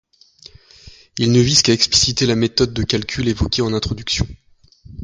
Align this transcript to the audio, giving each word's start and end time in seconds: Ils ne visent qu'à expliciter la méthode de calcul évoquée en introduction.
Ils 1.19 1.31
ne 1.31 1.39
visent 1.41 1.61
qu'à 1.61 1.73
expliciter 1.73 2.25
la 2.25 2.35
méthode 2.35 2.73
de 2.73 2.81
calcul 2.81 3.27
évoquée 3.27 3.61
en 3.61 3.71
introduction. 3.71 4.27